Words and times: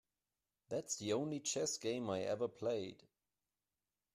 That's 0.69 0.95
the 0.95 1.13
only 1.13 1.39
chess 1.41 1.77
game 1.77 2.09
I 2.09 2.21
ever 2.23 2.47
played. 2.47 3.03